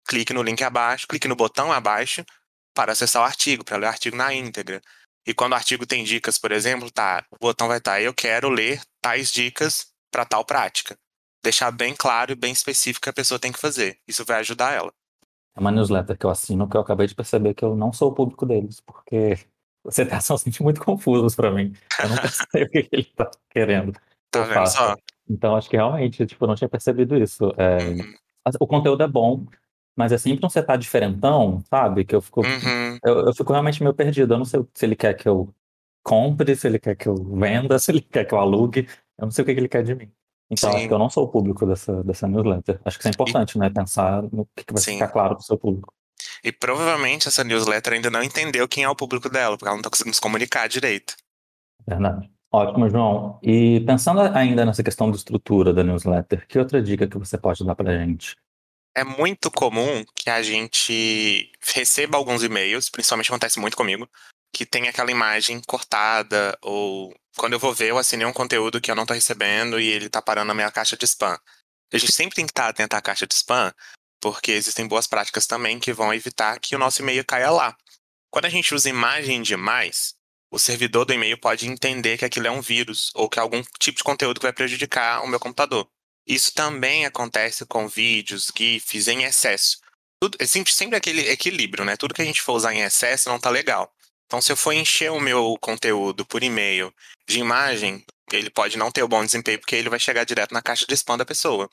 clique 0.07 0.33
no 0.33 0.43
link 0.43 0.63
abaixo, 0.63 1.09
clique 1.09 1.27
no 1.27 1.35
botão 1.35 1.73
abaixo 1.73 2.25
para 2.75 2.93
acessar 2.93 3.23
o 3.23 3.25
artigo, 3.25 3.65
para 3.65 3.77
ler 3.79 3.87
o 3.87 3.89
artigo 3.89 4.17
na 4.17 4.33
íntegra. 4.33 4.81
E 5.29 5.35
quando 5.35 5.53
o 5.53 5.57
artigo 5.57 5.85
tem 5.85 6.03
dicas, 6.05 6.39
por 6.39 6.51
exemplo, 6.53 6.91
tá, 6.91 7.23
o 7.31 7.37
botão 7.39 7.69
vai 7.69 7.77
estar, 7.77 7.93
tá, 7.93 8.01
eu 8.01 8.15
quero 8.15 8.49
ler 8.49 8.81
tais 8.99 9.31
dicas 9.31 9.89
para 10.11 10.25
tal 10.25 10.43
prática. 10.43 10.97
Deixar 11.45 11.71
bem 11.71 11.95
claro 11.95 12.33
e 12.33 12.35
bem 12.35 12.51
específico 12.51 13.05
que 13.05 13.11
a 13.11 13.13
pessoa 13.13 13.39
tem 13.39 13.53
que 13.53 13.59
fazer. 13.59 13.99
Isso 14.09 14.25
vai 14.25 14.41
ajudar 14.41 14.73
ela. 14.73 14.91
É 15.55 15.61
uma 15.61 15.71
newsletter 15.71 16.17
que 16.17 16.25
eu 16.25 16.31
assino 16.31 16.67
que 16.67 16.79
eu 16.79 16.81
acabei 16.81 17.07
de 17.07 17.15
perceber 17.15 17.53
que 17.53 17.63
eu 17.63 17.77
não 17.77 17.93
sou 17.93 18.11
o 18.11 18.15
público 18.15 18.47
deles, 18.47 18.81
porque 18.81 19.39
você 19.85 20.07
tá 20.07 20.19
são 20.19 20.39
sempre 20.39 20.63
muito 20.63 20.83
confusos 20.83 21.37
para 21.37 21.51
mim. 21.51 21.75
Eu 22.03 22.09
não 22.09 22.17
sei 22.51 22.63
o 22.63 22.71
que 22.71 22.89
ele 22.91 23.13
tá 23.15 23.31
querendo. 23.51 23.93
Tá 24.31 24.45
vendo 24.45 24.67
só? 24.67 24.97
Então 25.29 25.57
acho 25.57 25.69
que 25.69 25.77
realmente, 25.77 26.25
tipo, 26.25 26.43
eu 26.43 26.49
não 26.49 26.55
tinha 26.55 26.71
percebido 26.71 27.15
isso. 27.19 27.53
É, 27.59 27.85
uhum. 27.85 28.15
O 28.61 28.67
conteúdo 28.67 29.03
é 29.03 29.07
bom, 29.07 29.45
mas 29.99 30.13
é 30.13 30.17
sempre 30.17 30.47
um 30.47 30.49
setar 30.49 30.79
diferentão, 30.79 31.61
sabe? 31.69 32.05
Que 32.05 32.15
eu 32.15 32.23
fico, 32.23 32.41
uhum. 32.43 32.99
eu, 33.05 33.27
eu, 33.27 33.35
fico 33.35 33.51
realmente 33.51 33.83
meio 33.83 33.93
perdido. 33.93 34.33
Eu 34.33 34.39
não 34.39 34.45
sei 34.45 34.65
se 34.73 34.87
ele 34.87 34.95
quer 34.95 35.13
que 35.13 35.29
eu 35.29 35.53
compre, 36.05 36.55
se 36.55 36.69
ele 36.69 36.79
quer 36.79 36.95
que 36.95 37.09
eu 37.09 37.17
venda, 37.17 37.77
se 37.81 37.91
ele 37.91 38.01
quer 38.01 38.25
que 38.25 38.33
eu 38.33 38.39
alugue. 38.39 38.89
Eu 39.19 39.25
não 39.25 39.33
sei 39.33 39.43
o 39.43 39.45
que, 39.45 39.51
ele 39.51 39.69
quer 39.69 39.83
de 39.83 39.97
mim. 39.97 40.09
Então, 40.49 40.71
Sim. 40.71 40.79
acho 40.79 40.87
que 40.87 40.95
eu 40.95 40.99
não 41.01 41.11
sou 41.11 41.25
o 41.25 41.29
público 41.29 41.67
dessa, 41.67 42.05
dessa 42.05 42.29
newsletter. 42.29 42.81
Acho 42.85 42.97
que 42.97 43.03
isso 43.03 43.09
é 43.09 43.11
importante, 43.11 43.57
e... 43.57 43.59
né? 43.59 43.71
Pensar 43.71 44.23
no 44.23 44.49
que, 44.55 44.65
que 44.65 44.73
vai 44.73 44.81
Sim. 44.81 44.93
ficar 44.93 45.09
claro 45.09 45.35
para 45.35 45.43
o 45.43 45.45
seu 45.45 45.59
público. 45.59 45.93
E 46.45 46.53
provavelmente 46.53 47.27
essa 47.27 47.43
newsletter 47.43 47.95
ainda 47.95 48.09
não 48.09 48.23
entendeu 48.23 48.69
quem 48.69 48.85
é 48.85 48.89
o 48.89 48.95
público 48.95 49.29
dela, 49.29 49.57
porque 49.57 49.67
ela 49.67 49.75
não 49.75 49.81
está 49.81 49.91
conseguindo 49.91 50.15
se 50.15 50.21
comunicar 50.21 50.69
direito. 50.69 51.17
Verdade. 51.85 52.31
Ótimo, 52.53 52.89
João. 52.89 53.41
E 53.43 53.81
pensando 53.81 54.21
ainda 54.21 54.65
nessa 54.65 54.85
questão 54.85 55.11
da 55.11 55.17
estrutura 55.17 55.75
da 55.75 55.83
newsletter, 55.83 56.47
que 56.47 56.57
outra 56.57 56.81
dica 56.81 57.09
que 57.09 57.19
você 57.19 57.37
pode 57.37 57.67
dar 57.67 57.75
para 57.75 57.99
gente? 57.99 58.37
É 58.99 59.05
muito 59.05 59.51
comum 59.51 60.05
que 60.15 60.29
a 60.29 60.43
gente 60.43 61.51
receba 61.61 62.17
alguns 62.17 62.43
e-mails, 62.43 62.91
principalmente 62.91 63.31
acontece 63.31 63.59
muito 63.59 63.77
comigo, 63.77 64.09
que 64.53 64.67
tem 64.67 64.89
aquela 64.89 65.11
imagem 65.11 65.61
cortada, 65.67 66.59
ou 66.63 67.15
quando 67.37 67.53
eu 67.53 67.59
vou 67.59 67.73
ver, 67.73 67.91
eu 67.91 67.99
assinei 67.99 68.27
um 68.27 68.33
conteúdo 68.33 68.81
que 68.81 68.91
eu 68.91 68.95
não 68.95 69.05
estou 69.05 69.15
recebendo 69.15 69.79
e 69.79 69.87
ele 69.89 70.07
está 70.07 70.21
parando 70.21 70.49
na 70.49 70.55
minha 70.55 70.71
caixa 70.71 70.97
de 70.97 71.05
spam. 71.05 71.39
A 71.93 71.99
gente 71.99 72.13
sempre 72.13 72.35
tem 72.35 72.45
que 72.45 72.51
estar 72.51 72.69
atento 72.69 72.97
à 72.97 73.01
caixa 73.01 73.27
de 73.27 73.35
spam, 73.35 73.73
porque 74.21 74.53
existem 74.53 74.87
boas 74.87 75.07
práticas 75.07 75.47
também 75.47 75.79
que 75.79 75.93
vão 75.93 76.13
evitar 76.13 76.59
que 76.59 76.75
o 76.75 76.79
nosso 76.79 77.01
e-mail 77.01 77.25
caia 77.25 77.51
lá. 77.51 77.77
Quando 78.31 78.47
a 78.47 78.51
gente 78.51 78.75
usa 78.75 78.91
imagem 78.91 79.43
demais, 79.43 80.15
o 80.51 80.59
servidor 80.59 81.05
do 81.05 81.13
e-mail 81.13 81.39
pode 81.39 81.69
entender 81.69 82.19
que 82.19 82.25
aquilo 82.25 82.47
é 82.47 82.51
um 82.51 82.61
vírus 82.61 83.11
ou 83.15 83.29
que 83.29 83.39
é 83.39 83.43
algum 83.43 83.63
tipo 83.79 83.99
de 83.99 84.05
conteúdo 84.05 84.41
que 84.41 84.47
vai 84.47 84.53
prejudicar 84.53 85.23
o 85.23 85.29
meu 85.29 85.39
computador. 85.39 85.89
Isso 86.29 86.53
também 86.53 87.07
acontece 87.07 87.65
com 87.65 87.89
vídeos, 87.89 88.53
GIFs 88.55 89.09
em 89.09 89.25
excesso. 89.25 89.79
Tudo, 90.21 90.37
é 90.39 90.47
sempre 90.47 90.97
aquele 90.97 91.27
equilíbrio, 91.31 91.87
né? 91.87 91.97
Tudo 91.97 92.13
que 92.13 92.21
a 92.21 92.25
gente 92.25 92.43
for 92.43 92.53
usar 92.53 92.75
em 92.75 92.83
excesso 92.83 93.31
não 93.31 93.41
tá 93.41 93.49
legal. 93.49 93.91
Então, 94.27 94.43
se 94.43 94.53
eu 94.53 94.57
for 94.57 94.73
encher 94.73 95.11
o 95.11 95.19
meu 95.19 95.57
conteúdo 95.59 96.27
por 96.27 96.43
e-mail 96.43 96.93
de 97.27 97.39
imagem, 97.39 98.05
ele 98.31 98.51
pode 98.51 98.77
não 98.77 98.91
ter 98.91 99.03
o 99.03 99.09
bom 99.09 99.25
desempenho, 99.25 99.59
porque 99.59 99.75
ele 99.75 99.89
vai 99.89 99.99
chegar 99.99 100.25
direto 100.25 100.53
na 100.53 100.61
caixa 100.61 100.85
de 100.87 100.95
spam 100.95 101.17
da 101.17 101.25
pessoa. 101.25 101.71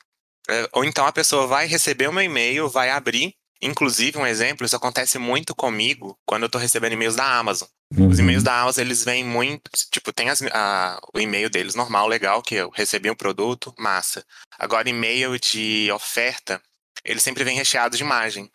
É, 0.48 0.68
ou 0.72 0.84
então 0.84 1.06
a 1.06 1.12
pessoa 1.12 1.46
vai 1.46 1.66
receber 1.66 2.08
o 2.08 2.12
meu 2.12 2.24
e-mail, 2.24 2.68
vai 2.68 2.88
abrir. 2.88 3.34
Inclusive, 3.60 4.16
um 4.16 4.26
exemplo, 4.26 4.64
isso 4.64 4.76
acontece 4.76 5.18
muito 5.18 5.54
comigo 5.54 6.18
quando 6.24 6.44
eu 6.44 6.46
estou 6.46 6.60
recebendo 6.60 6.92
e-mails 6.92 7.16
da 7.16 7.38
Amazon. 7.38 7.68
Uhum. 7.94 8.08
Os 8.08 8.18
e-mails 8.18 8.42
da 8.42 8.60
Amazon, 8.60 8.84
eles 8.84 9.04
vêm 9.04 9.24
muito. 9.24 9.70
Tipo, 9.90 10.12
tem 10.12 10.28
as, 10.28 10.42
a, 10.42 11.00
o 11.14 11.20
e-mail 11.20 11.48
deles 11.48 11.74
normal, 11.74 12.08
legal, 12.08 12.42
que 12.42 12.56
eu 12.56 12.70
recebi 12.70 13.10
um 13.10 13.14
produto, 13.14 13.72
massa. 13.78 14.24
Agora, 14.58 14.88
e-mail 14.88 15.38
de 15.38 15.90
oferta, 15.92 16.60
ele 17.04 17.20
sempre 17.20 17.44
vem 17.44 17.56
recheado 17.56 17.96
de 17.96 18.02
imagem. 18.02 18.50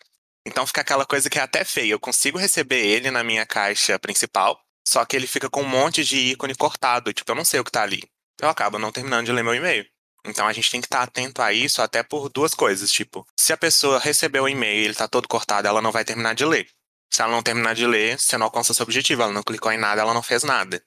Então 0.46 0.66
fica 0.66 0.80
aquela 0.80 1.06
coisa 1.06 1.30
que 1.30 1.38
é 1.38 1.42
até 1.42 1.64
feia. 1.64 1.92
Eu 1.92 2.00
consigo 2.00 2.38
receber 2.38 2.84
ele 2.84 3.10
na 3.10 3.24
minha 3.24 3.46
caixa 3.46 3.98
principal, 3.98 4.60
só 4.86 5.04
que 5.04 5.16
ele 5.16 5.26
fica 5.26 5.48
com 5.48 5.62
um 5.62 5.68
monte 5.68 6.04
de 6.04 6.16
ícone 6.18 6.54
cortado. 6.54 7.12
Tipo, 7.12 7.32
eu 7.32 7.36
não 7.36 7.44
sei 7.44 7.60
o 7.60 7.64
que 7.64 7.70
tá 7.70 7.82
ali. 7.82 8.02
Eu 8.40 8.48
acabo 8.48 8.78
não 8.78 8.92
terminando 8.92 9.26
de 9.26 9.32
ler 9.32 9.44
meu 9.44 9.54
e-mail. 9.54 9.86
Então 10.24 10.46
a 10.46 10.52
gente 10.52 10.70
tem 10.70 10.80
que 10.80 10.86
estar 10.86 11.02
atento 11.02 11.42
a 11.42 11.52
isso 11.52 11.80
até 11.80 12.02
por 12.02 12.28
duas 12.28 12.54
coisas. 12.54 12.90
Tipo, 12.90 13.26
se 13.38 13.52
a 13.52 13.56
pessoa 13.56 13.98
recebeu 13.98 14.44
o 14.44 14.48
e-mail 14.48 14.82
e 14.82 14.84
ele 14.84 14.94
tá 14.94 15.08
todo 15.08 15.28
cortado, 15.28 15.66
ela 15.66 15.82
não 15.82 15.92
vai 15.92 16.04
terminar 16.04 16.34
de 16.34 16.44
ler. 16.44 16.68
Se 17.12 17.20
ela 17.20 17.30
não 17.30 17.42
terminar 17.42 17.74
de 17.74 17.86
ler, 17.86 18.18
você 18.18 18.38
não 18.38 18.46
alcança 18.46 18.72
seu 18.72 18.84
objetivo. 18.84 19.20
Ela 19.22 19.32
não 19.32 19.42
clicou 19.42 19.70
em 19.70 19.76
nada, 19.76 20.00
ela 20.00 20.14
não 20.14 20.22
fez 20.22 20.42
nada. 20.42 20.82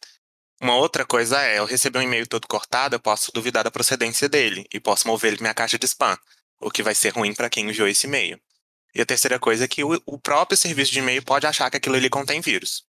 Uma 0.60 0.76
outra 0.76 1.06
coisa 1.06 1.40
é, 1.40 1.60
eu 1.60 1.66
receber 1.66 2.00
um 2.00 2.02
e-mail 2.02 2.26
todo 2.26 2.48
cortado, 2.48 2.96
eu 2.96 3.00
posso 3.00 3.32
duvidar 3.32 3.64
da 3.64 3.70
procedência 3.70 4.28
dele 4.28 4.66
e 4.74 4.80
posso 4.80 5.08
mover 5.08 5.28
ele 5.28 5.38
para 5.38 5.44
minha 5.44 5.54
caixa 5.54 5.78
de 5.78 5.86
spam, 5.86 6.18
o 6.60 6.72
que 6.72 6.82
vai 6.82 6.96
ser 6.96 7.10
ruim 7.14 7.34
para 7.34 7.50
quem 7.50 7.70
enviou 7.70 7.88
esse 7.88 8.08
e-mail. 8.08 8.40
E 8.96 9.02
a 9.02 9.06
terceira 9.06 9.38
coisa 9.38 9.66
é 9.66 9.68
que 9.68 9.84
o, 9.84 10.02
o 10.06 10.18
próprio 10.18 10.58
serviço 10.58 10.92
de 10.92 11.00
e-mail 11.00 11.24
pode 11.24 11.46
achar 11.46 11.70
que 11.70 11.78
aquilo 11.78 11.96
ali 11.96 12.10
contém 12.10 12.42
vírus. 12.42 12.86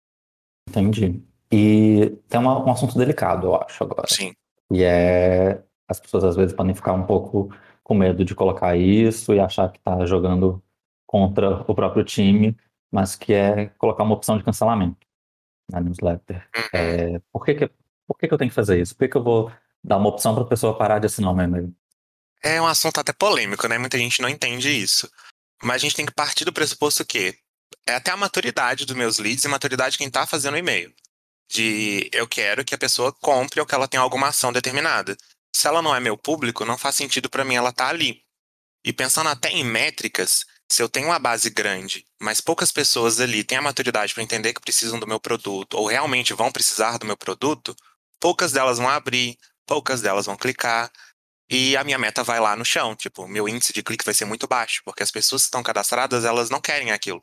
Entendi. 0.69 1.23
E 1.53 2.13
tem 2.29 2.41
uma, 2.41 2.65
um 2.65 2.73
assunto 2.73 2.99
delicado, 2.99 3.49
eu 3.49 3.63
acho, 3.63 3.85
agora. 3.85 4.09
Sim. 4.09 4.35
E 4.73 4.83
é. 4.83 5.63
As 5.87 6.01
pessoas 6.01 6.25
às 6.25 6.37
vezes 6.37 6.55
podem 6.55 6.75
ficar 6.75 6.93
um 6.95 7.05
pouco 7.05 7.55
com 7.85 7.95
medo 7.95 8.25
de 8.25 8.35
colocar 8.35 8.77
isso 8.77 9.35
e 9.35 9.41
achar 9.41 9.71
que 9.71 9.79
está 9.79 10.05
jogando 10.07 10.63
contra 11.07 11.65
o 11.69 11.75
próprio 11.75 12.05
time 12.05 12.57
mas 12.91 13.15
que 13.15 13.33
é 13.33 13.67
colocar 13.79 14.03
uma 14.03 14.15
opção 14.15 14.37
de 14.37 14.45
cancelamento 14.45 15.07
na 15.71 15.81
newsletter. 15.81 16.49
Uhum. 16.57 16.63
É, 16.73 17.21
por 17.33 17.45
que, 17.45 17.55
que, 17.55 17.71
por 18.07 18.19
que, 18.19 18.29
que 18.29 18.35
eu 18.35 18.39
tenho 18.39 18.51
que 18.51 18.55
fazer 18.55 18.81
isso? 18.81 18.95
Por 18.95 19.01
que, 19.01 19.09
que 19.09 19.17
eu 19.17 19.23
vou 19.23 19.53
dar 19.83 19.97
uma 19.97 20.09
opção 20.09 20.35
para 20.35 20.45
a 20.45 20.49
pessoa 20.49 20.77
parar 20.77 20.99
de 20.99 21.07
assinar 21.07 21.33
o 21.33 21.35
meu 21.35 21.45
e-mail? 21.45 21.75
É 22.43 22.61
um 22.61 22.67
assunto 22.67 22.99
até 22.99 23.13
polêmico, 23.13 23.69
né? 23.69 23.79
Muita 23.79 23.99
gente 23.99 24.21
não 24.21 24.29
entende 24.29 24.71
isso. 24.71 25.11
Mas 25.63 25.77
a 25.77 25.79
gente 25.79 25.95
tem 25.95 26.07
que 26.07 26.13
partir 26.13 26.45
do 26.45 26.53
pressuposto 26.53 27.05
que 27.05 27.37
é 27.87 27.95
até 27.95 28.11
a 28.11 28.17
maturidade 28.17 28.87
dos 28.87 28.97
meus 28.97 29.19
leads 29.19 29.45
e 29.45 29.49
maturidade 29.49 29.93
de 29.93 29.99
quem 29.99 30.07
está 30.07 30.27
fazendo 30.27 30.55
o 30.55 30.59
e-mail. 30.59 30.93
De 31.49 32.09
eu 32.13 32.27
quero 32.27 32.65
que 32.65 32.75
a 32.75 32.79
pessoa 32.79 33.13
compre 33.13 33.61
ou 33.61 33.67
que 33.67 33.75
ela 33.75 33.89
tenha 33.89 34.03
alguma 34.03 34.29
ação 34.29 34.53
determinada. 34.53 35.17
Se 35.55 35.67
ela 35.67 35.83
não 35.83 35.95
é 35.95 36.01
meu 36.01 36.17
público, 36.17 36.65
não 36.65 36.79
faz 36.79 36.97
sentido 36.97 37.29
para 37.29 37.45
mim 37.45 37.57
ela 37.57 37.71
estar 37.71 37.87
tá 37.87 37.91
ali. 37.91 38.23
E 38.85 38.93
pensando 38.93 39.29
até 39.29 39.51
em 39.51 39.65
métricas, 39.65 40.47
se 40.71 40.83
eu 40.83 40.89
tenho 40.89 41.09
uma 41.09 41.19
base 41.19 41.51
grande, 41.51 42.07
mas 42.21 42.41
poucas 42.41 42.71
pessoas 42.71 43.21
ali 43.21 43.43
têm 43.43 43.59
a 43.59 43.63
maturidade 43.63 44.15
para 44.15 44.23
entender 44.23 44.55
que 44.55 44.61
precisam 44.61 45.01
do 45.01 45.07
meu 45.07 45.19
produto 45.19 45.75
ou 45.75 45.87
realmente 45.87 46.33
vão 46.33 46.53
precisar 46.53 46.97
do 46.99 47.07
meu 47.07 47.17
produto, 47.17 47.75
poucas 48.21 48.53
delas 48.53 48.79
vão 48.79 48.89
abrir, 48.89 49.37
poucas 49.67 50.01
delas 50.01 50.27
vão 50.27 50.37
clicar 50.37 50.91
e 51.51 51.77
a 51.77 51.83
minha 51.83 51.99
meta 51.99 52.23
vai 52.23 52.39
lá 52.39 52.55
no 52.55 52.65
chão. 52.65 52.95
Tipo, 52.95 53.27
meu 53.27 53.49
índice 53.49 53.73
de 53.73 53.83
clique 53.83 54.05
vai 54.05 54.15
ser 54.15 54.25
muito 54.25 54.47
baixo, 54.47 54.83
porque 54.85 55.03
as 55.03 55.11
pessoas 55.11 55.43
que 55.43 55.47
estão 55.47 55.63
cadastradas, 55.63 56.25
elas 56.25 56.51
não 56.51 56.61
querem 56.61 56.93
aquilo. 56.93 57.23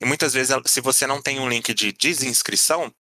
E 0.00 0.04
muitas 0.04 0.34
vezes, 0.34 0.54
se 0.66 0.80
você 0.82 1.06
não 1.06 1.22
tem 1.22 1.40
um 1.40 1.48
link 1.48 1.72
de 1.72 1.92
desinscrição, 1.92 2.92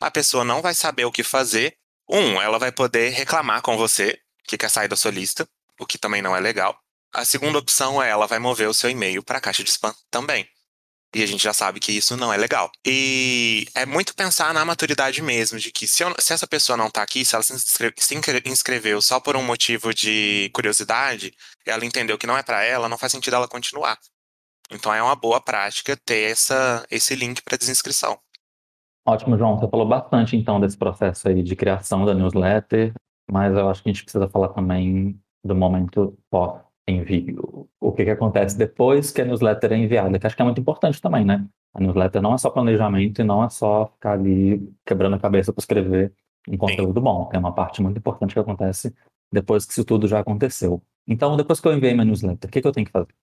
a 0.00 0.10
pessoa 0.10 0.44
não 0.44 0.60
vai 0.62 0.74
saber 0.74 1.04
o 1.04 1.12
que 1.12 1.22
fazer 1.22 1.76
Um, 2.10 2.40
ela 2.40 2.58
vai 2.58 2.72
poder 2.72 3.10
reclamar 3.10 3.60
com 3.60 3.76
você 3.76 4.18
que 4.44 4.56
quer 4.56 4.70
sair 4.70 4.88
da 4.88 4.96
sua 4.96 5.10
lista, 5.10 5.46
o 5.78 5.86
que 5.86 5.98
também 5.98 6.22
não 6.22 6.34
é 6.34 6.40
legal. 6.40 6.80
A 7.12 7.24
segunda 7.24 7.58
opção 7.58 8.02
é 8.02 8.10
ela 8.10 8.26
vai 8.26 8.38
mover 8.38 8.68
o 8.68 8.74
seu 8.74 8.90
e-mail 8.90 9.22
para 9.22 9.38
a 9.38 9.40
caixa 9.40 9.64
de 9.64 9.70
spam 9.70 9.94
também. 10.10 10.46
E 11.14 11.22
a 11.22 11.26
gente 11.26 11.42
já 11.42 11.54
sabe 11.54 11.80
que 11.80 11.90
isso 11.90 12.16
não 12.18 12.30
é 12.32 12.36
legal. 12.36 12.70
E 12.86 13.66
é 13.74 13.86
muito 13.86 14.14
pensar 14.14 14.52
na 14.52 14.62
maturidade 14.64 15.22
mesmo, 15.22 15.58
de 15.58 15.72
que 15.72 15.86
se, 15.86 16.02
eu, 16.02 16.14
se 16.18 16.34
essa 16.34 16.46
pessoa 16.46 16.76
não 16.76 16.90
tá 16.90 17.02
aqui, 17.02 17.24
se 17.24 17.34
ela 17.34 17.42
se, 17.42 17.54
inscreve, 17.54 17.94
se 17.98 18.14
inscreveu 18.46 19.00
só 19.00 19.18
por 19.18 19.34
um 19.34 19.42
motivo 19.42 19.94
de 19.94 20.50
curiosidade, 20.52 21.32
ela 21.66 21.84
entendeu 21.84 22.18
que 22.18 22.26
não 22.26 22.36
é 22.36 22.42
para 22.42 22.62
ela, 22.62 22.90
não 22.90 22.98
faz 22.98 23.12
sentido 23.12 23.36
ela 23.36 23.48
continuar. 23.48 23.98
Então 24.70 24.92
é 24.92 25.02
uma 25.02 25.16
boa 25.16 25.40
prática 25.40 25.96
ter 25.96 26.30
essa, 26.30 26.84
esse 26.90 27.14
link 27.14 27.40
para 27.42 27.56
desinscrição. 27.56 28.18
Ótimo, 29.06 29.38
João. 29.38 29.58
Você 29.58 29.66
falou 29.66 29.88
bastante 29.88 30.36
então 30.36 30.60
desse 30.60 30.76
processo 30.76 31.26
aí 31.26 31.42
de 31.42 31.56
criação 31.56 32.04
da 32.04 32.12
newsletter, 32.12 32.92
mas 33.30 33.56
eu 33.56 33.70
acho 33.70 33.82
que 33.82 33.88
a 33.88 33.92
gente 33.92 34.02
precisa 34.02 34.28
falar 34.28 34.50
também 34.50 35.18
do 35.42 35.54
momento 35.54 36.14
pós 36.30 36.67
envio. 36.90 37.68
O 37.80 37.92
que, 37.92 38.04
que 38.04 38.10
acontece 38.10 38.56
depois 38.56 39.10
que 39.10 39.20
a 39.20 39.24
newsletter 39.24 39.72
é 39.72 39.76
enviada, 39.76 40.18
que 40.18 40.26
acho 40.26 40.36
que 40.36 40.42
é 40.42 40.44
muito 40.44 40.60
importante 40.60 41.00
também, 41.00 41.24
né? 41.24 41.46
A 41.74 41.80
newsletter 41.80 42.22
não 42.22 42.34
é 42.34 42.38
só 42.38 42.50
planejamento 42.50 43.20
e 43.20 43.24
não 43.24 43.44
é 43.44 43.48
só 43.48 43.86
ficar 43.94 44.12
ali 44.12 44.72
quebrando 44.86 45.16
a 45.16 45.18
cabeça 45.18 45.52
para 45.52 45.60
escrever 45.60 46.12
um 46.48 46.56
conteúdo 46.56 46.98
Sim. 46.98 47.04
bom. 47.04 47.26
Tem 47.26 47.38
uma 47.38 47.54
parte 47.54 47.82
muito 47.82 47.98
importante 47.98 48.32
que 48.32 48.40
acontece 48.40 48.94
depois 49.30 49.64
que 49.64 49.72
isso 49.72 49.84
tudo 49.84 50.08
já 50.08 50.20
aconteceu. 50.20 50.82
Então, 51.06 51.36
depois 51.36 51.60
que 51.60 51.68
eu 51.68 51.72
enviei 51.72 51.92
minha 51.92 52.04
newsletter, 52.04 52.48
o 52.48 52.52
que, 52.52 52.60
que 52.60 52.66
eu 52.66 52.72
tenho 52.72 52.86
que 52.86 52.92
fazer? 52.92 53.14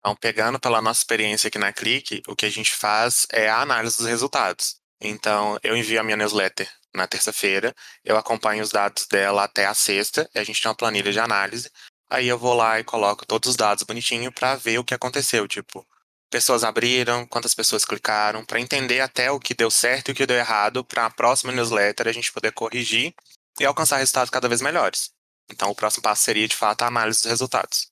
Então, 0.00 0.14
pegando 0.14 0.60
pela 0.60 0.80
nossa 0.80 1.00
experiência 1.00 1.48
aqui 1.48 1.58
na 1.58 1.72
Clique, 1.72 2.22
o 2.28 2.36
que 2.36 2.46
a 2.46 2.50
gente 2.50 2.72
faz 2.72 3.26
é 3.32 3.48
a 3.48 3.60
análise 3.60 3.96
dos 3.96 4.06
resultados. 4.06 4.76
Então, 5.00 5.58
eu 5.62 5.76
envio 5.76 6.00
a 6.00 6.04
minha 6.04 6.16
newsletter 6.16 6.68
na 6.94 7.06
terça-feira, 7.06 7.74
eu 8.04 8.16
acompanho 8.16 8.62
os 8.62 8.70
dados 8.70 9.06
dela 9.06 9.44
até 9.44 9.66
a 9.66 9.74
sexta, 9.74 10.28
e 10.34 10.38
a 10.38 10.44
gente 10.44 10.62
tem 10.62 10.70
uma 10.70 10.76
planilha 10.76 11.12
de 11.12 11.20
análise. 11.20 11.70
Aí 12.08 12.28
eu 12.28 12.38
vou 12.38 12.54
lá 12.54 12.78
e 12.78 12.84
coloco 12.84 13.26
todos 13.26 13.50
os 13.50 13.56
dados 13.56 13.82
bonitinho 13.84 14.30
para 14.32 14.54
ver 14.54 14.78
o 14.78 14.84
que 14.84 14.94
aconteceu, 14.94 15.46
tipo, 15.48 15.84
pessoas 16.30 16.64
abriram, 16.64 17.26
quantas 17.26 17.54
pessoas 17.54 17.84
clicaram, 17.84 18.44
para 18.44 18.60
entender 18.60 19.00
até 19.00 19.30
o 19.30 19.40
que 19.40 19.54
deu 19.54 19.70
certo 19.70 20.08
e 20.08 20.12
o 20.12 20.14
que 20.14 20.26
deu 20.26 20.36
errado, 20.36 20.84
para 20.84 21.06
a 21.06 21.10
próxima 21.10 21.52
newsletter 21.52 22.08
a 22.08 22.12
gente 22.12 22.32
poder 22.32 22.52
corrigir 22.52 23.14
e 23.58 23.64
alcançar 23.64 23.98
resultados 23.98 24.30
cada 24.30 24.48
vez 24.48 24.60
melhores. 24.60 25.10
Então, 25.50 25.70
o 25.70 25.74
próximo 25.74 26.02
passo 26.02 26.22
seria, 26.22 26.46
de 26.46 26.56
fato, 26.56 26.82
a 26.82 26.88
análise 26.88 27.22
dos 27.22 27.30
resultados. 27.30 27.90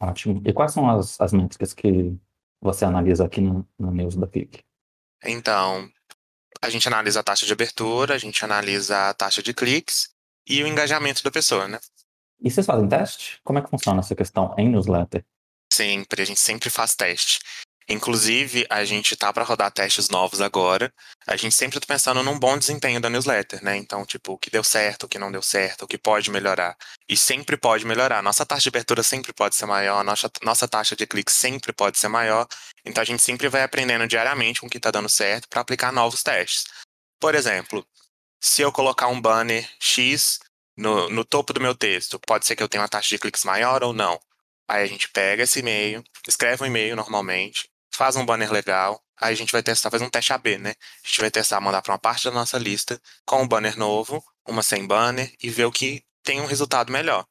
Ótimo. 0.00 0.42
E 0.44 0.52
quais 0.52 0.72
são 0.72 0.88
as, 0.88 1.20
as 1.20 1.32
métricas 1.32 1.72
que 1.72 2.16
você 2.60 2.84
analisa 2.84 3.24
aqui 3.24 3.40
no, 3.40 3.68
no 3.78 3.90
News 3.90 4.16
da 4.16 4.26
Click? 4.26 4.60
Então, 5.24 5.88
a 6.60 6.70
gente 6.70 6.86
analisa 6.86 7.20
a 7.20 7.22
taxa 7.22 7.44
de 7.44 7.52
abertura, 7.52 8.14
a 8.14 8.18
gente 8.18 8.44
analisa 8.44 9.10
a 9.10 9.14
taxa 9.14 9.42
de 9.42 9.52
cliques 9.52 10.10
e 10.46 10.62
o 10.62 10.66
engajamento 10.66 11.22
da 11.22 11.30
pessoa, 11.30 11.68
né? 11.68 11.78
E 12.42 12.50
vocês 12.50 12.66
fazem 12.66 12.88
teste? 12.88 13.40
Como 13.44 13.58
é 13.58 13.62
que 13.62 13.70
funciona 13.70 14.00
essa 14.00 14.16
questão 14.16 14.52
em 14.58 14.68
newsletter? 14.68 15.24
Sempre, 15.72 16.22
a 16.22 16.24
gente 16.24 16.40
sempre 16.40 16.68
faz 16.70 16.94
teste. 16.94 17.38
Inclusive, 17.88 18.66
a 18.70 18.84
gente 18.84 19.16
tá 19.16 19.32
para 19.32 19.44
rodar 19.44 19.70
testes 19.70 20.08
novos 20.08 20.40
agora. 20.40 20.92
A 21.26 21.36
gente 21.36 21.54
sempre 21.54 21.78
tá 21.78 21.86
pensando 21.86 22.22
num 22.22 22.38
bom 22.38 22.56
desempenho 22.58 23.00
da 23.00 23.10
newsletter, 23.10 23.62
né? 23.62 23.76
Então, 23.76 24.04
tipo, 24.04 24.32
o 24.32 24.38
que 24.38 24.50
deu 24.50 24.62
certo, 24.64 25.04
o 25.04 25.08
que 25.08 25.18
não 25.18 25.30
deu 25.30 25.42
certo, 25.42 25.82
o 25.82 25.86
que 25.86 25.98
pode 25.98 26.30
melhorar. 26.30 26.76
E 27.08 27.16
sempre 27.16 27.56
pode 27.56 27.84
melhorar. 27.84 28.22
Nossa 28.22 28.46
taxa 28.46 28.62
de 28.62 28.68
abertura 28.68 29.02
sempre 29.02 29.32
pode 29.32 29.54
ser 29.54 29.66
maior, 29.66 30.02
nossa, 30.04 30.30
nossa 30.42 30.66
taxa 30.66 30.96
de 30.96 31.06
clique 31.06 31.32
sempre 31.32 31.72
pode 31.72 31.98
ser 31.98 32.08
maior. 32.08 32.46
Então, 32.84 33.02
a 33.02 33.04
gente 33.04 33.22
sempre 33.22 33.48
vai 33.48 33.62
aprendendo 33.62 34.06
diariamente 34.06 34.60
com 34.60 34.66
o 34.66 34.70
que 34.70 34.80
tá 34.80 34.90
dando 34.90 35.08
certo 35.08 35.48
para 35.48 35.60
aplicar 35.60 35.92
novos 35.92 36.22
testes. 36.22 36.64
Por 37.20 37.34
exemplo, 37.34 37.86
se 38.40 38.62
eu 38.62 38.72
colocar 38.72 39.08
um 39.08 39.20
banner 39.20 39.68
X 39.80 40.38
no, 40.76 41.08
no 41.10 41.24
topo 41.24 41.52
do 41.52 41.60
meu 41.60 41.74
texto, 41.74 42.18
pode 42.26 42.46
ser 42.46 42.56
que 42.56 42.62
eu 42.62 42.68
tenha 42.68 42.82
uma 42.82 42.88
taxa 42.88 43.08
de 43.10 43.18
cliques 43.18 43.44
maior 43.44 43.82
ou 43.82 43.92
não. 43.92 44.18
Aí 44.68 44.82
a 44.82 44.86
gente 44.86 45.08
pega 45.08 45.42
esse 45.42 45.60
e-mail, 45.60 46.02
escreve 46.26 46.62
um 46.62 46.66
e-mail 46.66 46.96
normalmente, 46.96 47.68
faz 47.94 48.16
um 48.16 48.24
banner 48.24 48.50
legal, 48.50 49.00
aí 49.20 49.32
a 49.32 49.36
gente 49.36 49.52
vai 49.52 49.62
testar, 49.62 49.90
fazer 49.90 50.04
um 50.04 50.10
teste 50.10 50.32
AB, 50.32 50.58
né? 50.58 50.70
A 51.04 51.06
gente 51.06 51.20
vai 51.20 51.30
testar, 51.30 51.60
mandar 51.60 51.82
para 51.82 51.92
uma 51.92 51.98
parte 51.98 52.24
da 52.24 52.30
nossa 52.30 52.58
lista 52.58 53.00
com 53.26 53.42
um 53.42 53.48
banner 53.48 53.78
novo, 53.78 54.22
uma 54.48 54.62
sem 54.62 54.86
banner 54.86 55.32
e 55.42 55.50
ver 55.50 55.66
o 55.66 55.72
que 55.72 56.02
tem 56.22 56.40
um 56.40 56.46
resultado 56.46 56.92
melhor. 56.92 57.24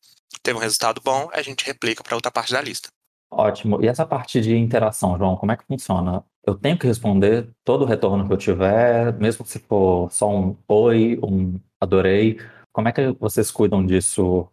Teve 0.44 0.58
um 0.58 0.62
resultado 0.62 1.02
bom, 1.04 1.30
a 1.34 1.42
gente 1.42 1.66
replica 1.66 2.04
para 2.04 2.16
outra 2.16 2.32
parte 2.32 2.54
da 2.54 2.62
lista. 2.62 2.90
Ótimo. 3.30 3.82
E 3.84 3.88
essa 3.88 4.06
parte 4.06 4.42
de 4.42 4.56
interação, 4.56 5.18
João, 5.18 5.38
como 5.38 5.52
é 5.52 5.58
que 5.58 5.66
funciona? 5.66 6.24
Eu 6.46 6.56
tenho 6.56 6.78
que 6.78 6.88
responder 6.88 7.50
todo 7.64 7.84
o 7.84 7.88
retorno 7.88 8.28
que 8.28 8.34
eu 8.34 8.38
tiver, 8.38 9.14
mesmo 9.14 9.46
se 9.46 9.60
for 9.60 10.12
só 10.12 10.30
um 10.30 10.58
oi, 10.68 11.20
um 11.24 11.60
adorei. 11.80 12.40
Como 12.72 12.88
é 12.88 12.92
que 12.92 13.12
vocês 13.20 13.52
cuidam 13.52 13.86
disso 13.86 14.50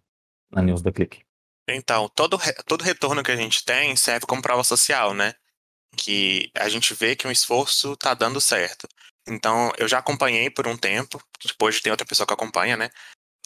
na 0.51 0.63
News 0.63 0.83
da 0.83 0.93
Click? 0.93 1.21
Então, 1.69 2.09
todo, 2.09 2.39
todo 2.67 2.83
retorno 2.83 3.23
que 3.23 3.31
a 3.31 3.37
gente 3.37 3.65
tem 3.65 3.95
serve 3.95 4.27
como 4.27 4.43
prova 4.43 4.65
social, 4.65 5.15
né? 5.15 5.35
Que 5.97 6.51
a 6.55 6.69
gente 6.69 6.95
vê 6.95 7.15
que 7.15 7.27
um 7.27 7.31
esforço 7.31 7.93
está 7.93 8.15
dando 8.15 8.41
certo. 8.41 8.89
Então, 9.27 9.71
eu 9.77 9.87
já 9.87 9.99
acompanhei 9.99 10.51
por 10.51 10.67
um 10.67 10.77
tempo, 10.77 11.23
depois 11.45 11.81
tem 11.81 11.93
outra 11.93 12.07
pessoa 12.07 12.27
que 12.27 12.33
acompanha, 12.33 12.77
né? 12.77 12.91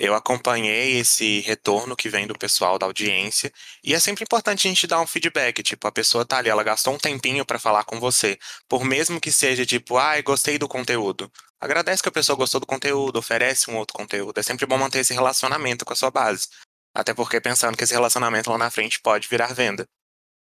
Eu 0.03 0.17
acompanhei 0.17 0.99
esse 0.99 1.39
retorno 1.43 1.95
que 1.95 2.09
vem 2.09 2.27
do 2.27 2.37
pessoal 2.37 2.77
da 2.77 2.87
audiência 2.87 3.53
e 3.85 3.95
é 3.95 4.01
sempre 4.01 4.25
importante 4.25 4.67
a 4.67 4.69
gente 4.69 4.85
dar 4.85 5.01
um 5.01 5.07
feedback, 5.07 5.63
tipo, 5.63 5.87
a 5.87 5.93
pessoa 5.93 6.25
tá 6.25 6.39
ali, 6.39 6.49
ela 6.49 6.65
gastou 6.65 6.93
um 6.93 6.99
tempinho 6.99 7.47
para 7.47 7.57
falar 7.57 7.85
com 7.85 8.01
você, 8.01 8.37
por 8.69 8.83
mesmo 8.83 9.21
que 9.21 9.31
seja 9.31 9.65
tipo, 9.65 9.97
ai, 9.97 10.19
ah, 10.19 10.23
gostei 10.23 10.59
do 10.59 10.67
conteúdo. 10.67 11.31
Agradece 11.61 12.03
que 12.03 12.09
a 12.09 12.13
pessoa 12.13 12.37
gostou 12.37 12.61
do 12.61 12.67
conteúdo, 12.67 13.17
oferece 13.17 13.71
um 13.71 13.77
outro 13.77 13.97
conteúdo. 13.97 14.37
É 14.37 14.43
sempre 14.43 14.67
bom 14.67 14.77
manter 14.77 14.99
esse 14.99 15.15
relacionamento 15.15 15.85
com 15.85 15.93
a 15.93 15.97
sua 15.97 16.11
base. 16.11 16.49
Até 16.93 17.15
porque 17.15 17.41
pensando 17.41 17.77
que 17.77 17.85
esse 17.85 17.95
relacionamento 17.95 18.51
lá 18.51 18.59
na 18.59 18.73
frente 18.73 19.01
pode 19.01 19.29
virar 19.29 19.55
venda. 19.55 19.87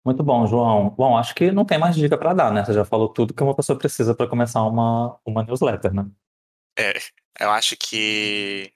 Muito 0.02 0.22
bom, 0.22 0.46
João. 0.46 0.88
Bom, 0.88 1.18
acho 1.18 1.34
que 1.34 1.52
não 1.52 1.66
tem 1.66 1.76
mais 1.76 1.94
dica 1.94 2.16
para 2.16 2.32
dar, 2.32 2.50
né? 2.50 2.64
Você 2.64 2.72
já 2.72 2.86
falou 2.86 3.10
tudo 3.10 3.34
que 3.34 3.42
uma 3.42 3.54
pessoa 3.54 3.78
precisa 3.78 4.14
para 4.14 4.26
começar 4.26 4.62
uma, 4.62 5.18
uma 5.22 5.42
newsletter, 5.42 5.92
né? 5.92 6.06
É, 6.78 6.94
eu 7.40 7.50
acho 7.50 7.76
que 7.76 8.72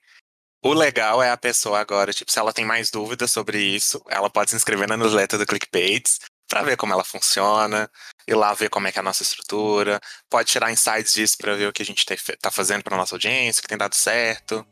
o 0.63 0.73
legal 0.73 1.21
é 1.23 1.31
a 1.31 1.37
pessoa 1.37 1.79
agora, 1.79 2.11
tipo, 2.11 2.31
se 2.31 2.39
ela 2.39 2.51
tem 2.51 2.65
mais 2.65 2.91
dúvidas 2.91 3.31
sobre 3.31 3.59
isso, 3.59 4.01
ela 4.09 4.29
pode 4.29 4.49
se 4.49 4.55
inscrever 4.55 4.87
na 4.87 4.97
newsletter 4.97 5.39
do 5.39 5.45
ClickBaits 5.45 6.19
para 6.49 6.63
ver 6.63 6.75
como 6.75 6.91
ela 6.91 7.03
funciona, 7.03 7.89
ir 8.27 8.35
lá 8.35 8.53
ver 8.53 8.69
como 8.69 8.87
é 8.87 8.91
que 8.91 8.97
é 8.97 9.01
a 9.01 9.03
nossa 9.03 9.23
estrutura, 9.23 9.99
pode 10.29 10.49
tirar 10.49 10.71
insights 10.71 11.13
disso 11.13 11.37
para 11.37 11.55
ver 11.55 11.67
o 11.67 11.73
que 11.73 11.83
a 11.83 11.85
gente 11.85 12.03
está 12.09 12.51
fazendo 12.51 12.83
para 12.83 12.97
nossa 12.97 13.15
audiência, 13.15 13.61
que 13.61 13.67
tem 13.67 13.77
dado 13.77 13.95
certo. 13.95 14.65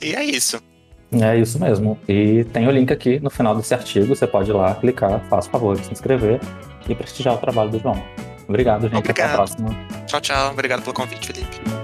E 0.00 0.14
é 0.14 0.24
isso. 0.24 0.62
É 1.12 1.36
isso 1.36 1.58
mesmo. 1.60 1.98
E 2.08 2.44
tem 2.52 2.66
o 2.66 2.70
link 2.70 2.92
aqui 2.92 3.20
no 3.20 3.30
final 3.30 3.54
desse 3.56 3.74
artigo. 3.74 4.14
Você 4.14 4.26
pode 4.26 4.50
ir 4.50 4.54
lá, 4.54 4.74
clicar, 4.76 5.20
faça 5.28 5.48
o 5.48 5.50
favor 5.52 5.76
de 5.76 5.86
se 5.86 5.92
inscrever 5.92 6.40
e 6.88 6.94
prestigiar 6.94 7.34
o 7.34 7.38
trabalho 7.38 7.70
do 7.70 7.78
João. 7.78 8.02
Obrigado, 8.48 8.82
gente. 8.82 8.98
Obrigado. 8.98 9.10
Até 9.10 9.32
a 9.32 9.36
próxima. 9.36 9.70
Tchau, 10.06 10.20
tchau. 10.20 10.52
Obrigado 10.52 10.82
pelo 10.82 10.94
convite, 10.94 11.26
Felipe. 11.26 11.83